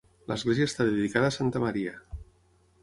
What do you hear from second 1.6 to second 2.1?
Maria.